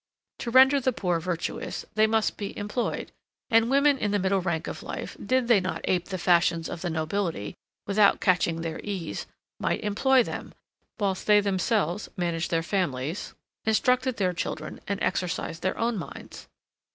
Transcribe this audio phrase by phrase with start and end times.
[0.39, 3.11] To render the poor virtuous, they must be employed,
[3.51, 6.81] and women in the middle rank of life did they not ape the fashions of
[6.81, 7.53] the nobility,
[7.85, 9.27] without catching their ease,
[9.59, 10.55] might employ them,
[10.99, 16.47] whilst they themselves managed their families, instructed their children, and exercised their own minds.